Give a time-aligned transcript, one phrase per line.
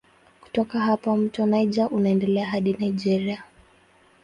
[0.43, 3.43] Kutoka hapa mto Niger unaendelea hadi Nigeria.